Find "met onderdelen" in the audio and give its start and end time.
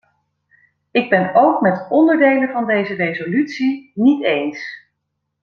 1.61-2.49